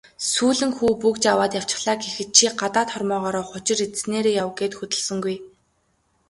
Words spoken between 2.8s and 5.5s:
хормойгоор хужир идсэнээрээ яв" гээд хөдөлсөнгүй.